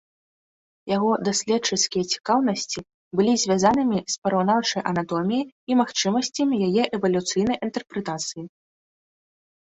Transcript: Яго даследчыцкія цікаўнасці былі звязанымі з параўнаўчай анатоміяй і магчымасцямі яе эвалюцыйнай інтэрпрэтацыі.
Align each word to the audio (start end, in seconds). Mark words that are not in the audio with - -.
Яго 0.91 1.09
даследчыцкія 1.27 2.03
цікаўнасці 2.13 2.79
былі 3.19 3.33
звязанымі 3.41 3.99
з 4.13 4.17
параўнаўчай 4.23 4.81
анатоміяй 4.93 5.45
і 5.75 5.77
магчымасцямі 5.81 6.55
яе 6.69 6.83
эвалюцыйнай 6.97 7.57
інтэрпрэтацыі. 7.69 8.43